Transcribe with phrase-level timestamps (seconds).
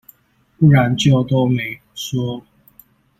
[0.57, 2.43] 不然就都沒說